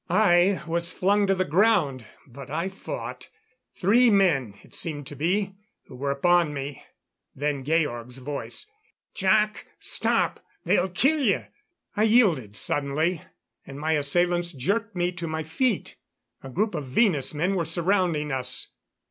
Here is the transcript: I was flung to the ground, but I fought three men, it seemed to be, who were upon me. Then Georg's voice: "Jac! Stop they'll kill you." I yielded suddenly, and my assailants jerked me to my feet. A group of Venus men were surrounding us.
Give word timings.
I 0.09 0.63
was 0.65 0.93
flung 0.93 1.27
to 1.27 1.35
the 1.35 1.45
ground, 1.45 2.05
but 2.25 2.49
I 2.49 2.69
fought 2.69 3.29
three 3.79 4.09
men, 4.09 4.55
it 4.63 4.73
seemed 4.73 5.05
to 5.05 5.15
be, 5.15 5.53
who 5.85 5.95
were 5.95 6.09
upon 6.09 6.55
me. 6.55 6.83
Then 7.35 7.63
Georg's 7.63 8.17
voice: 8.17 8.65
"Jac! 9.13 9.67
Stop 9.79 10.43
they'll 10.65 10.89
kill 10.89 11.19
you." 11.19 11.45
I 11.95 12.01
yielded 12.05 12.55
suddenly, 12.55 13.21
and 13.63 13.79
my 13.79 13.91
assailants 13.91 14.53
jerked 14.53 14.95
me 14.95 15.11
to 15.11 15.27
my 15.27 15.43
feet. 15.43 15.97
A 16.41 16.49
group 16.49 16.73
of 16.73 16.87
Venus 16.87 17.35
men 17.35 17.53
were 17.53 17.63
surrounding 17.63 18.31
us. 18.31 18.71